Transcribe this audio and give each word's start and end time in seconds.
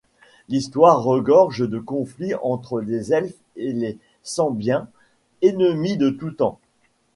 L'histoire 0.49 1.03
regorge 1.03 1.69
de 1.69 1.77
conflits 1.77 2.33
entre 2.41 2.81
les 2.81 3.13
Elfes 3.13 3.35
et 3.55 3.71
les 3.71 3.99
Sembiens, 4.23 4.87
ennemis 5.43 5.95
de 5.95 6.09
tout 6.09 6.31
temps. 6.31 6.57